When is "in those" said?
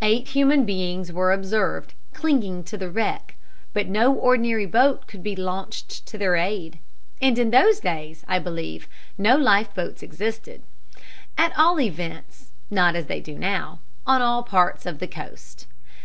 7.40-7.80